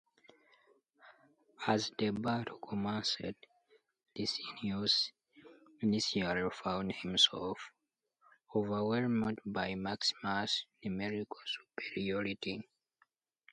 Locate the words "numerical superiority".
10.83-12.67